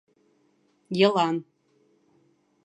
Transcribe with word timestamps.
Йылан. 0.99 1.35